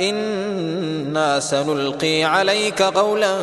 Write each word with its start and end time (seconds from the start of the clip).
أنا 0.00 1.40
سنلقي 1.40 2.24
عليك 2.24 2.82
قولا 2.82 3.38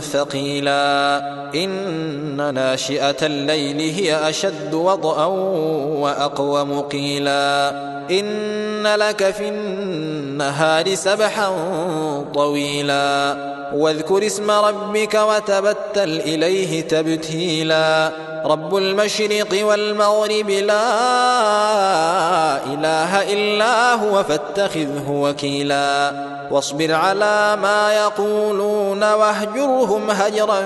ثقيلا 0.00 1.16
ان 1.54 2.54
ناشئه 2.54 3.26
الليل 3.26 3.80
هي 3.94 4.28
اشد 4.28 4.74
وطئا 4.74 5.24
واقوم 5.24 6.80
قيلا 6.80 7.70
ان 8.10 8.86
لك 8.86 9.30
في 9.30 9.48
النهار 9.48 10.94
سبحا 10.94 11.52
طويلا 12.34 13.36
واذكر 13.74 14.26
اسم 14.26 14.50
ربك 14.50 15.14
وتبتل 15.14 16.20
اليه 16.20 16.80
تبتيلا 16.80 18.12
رب 18.44 18.76
المشرق 18.76 19.66
والمغرب 19.66 20.50
لا 20.50 20.84
اله 22.64 23.32
الا 23.32 23.94
هو 23.94 24.22
فاتخذه 24.24 25.10
وكيلا 25.10 25.53
واصبر 26.50 26.92
على 26.92 27.58
ما 27.62 27.92
يقولون 27.92 29.12
واهجرهم 29.12 30.10
هجرا 30.10 30.60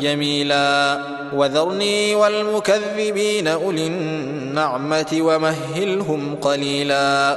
جميلا. 0.00 0.98
وذرني 1.32 2.14
والمكذبين 2.14 3.48
أولي 3.48 3.86
النعمة 3.86 5.18
ومهلهم 5.20 6.36
قليلا. 6.42 7.36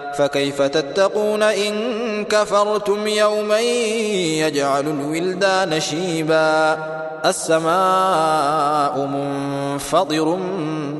فكيف 0.17 0.61
تتقون 0.61 1.43
إن 1.43 2.25
كفرتم 2.25 3.07
يوما 3.07 3.59
يجعل 3.59 4.87
الولدان 4.87 5.79
شيبا؟ 5.79 6.77
السماء 7.25 9.05
منفطر 9.05 10.37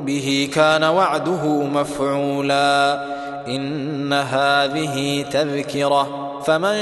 به 0.05 0.49
كان 0.53 0.83
وعده 0.83 1.45
مفعولا. 1.47 3.05
إن 3.47 4.13
هذه 4.13 5.25
تذكرة. 5.31 6.31
فمن 6.45 6.79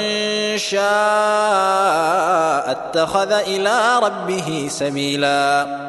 شاء 0.57 0.81
اتخذ 2.71 3.31
إلى 3.31 3.99
ربه 4.03 4.67
سبيلا. 4.69 5.88